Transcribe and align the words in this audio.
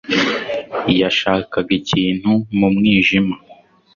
Yashakaga 1.01 1.71
ikintu 1.79 2.31
mu 2.57 2.67
mwijima 2.75 3.35